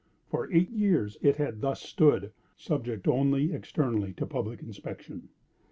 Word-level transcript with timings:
For 0.25 0.51
eight 0.51 0.71
years 0.71 1.17
it 1.21 1.35
had 1.35 1.61
thus 1.61 1.79
stood, 1.79 2.31
subject 2.57 3.07
only 3.07 3.53
externally 3.53 4.13
to 4.13 4.25
public 4.25 4.63
inspection. 4.63 5.29